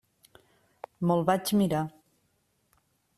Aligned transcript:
Me'l 1.11 1.21
vaig 1.29 1.53
mirar. 1.59 1.83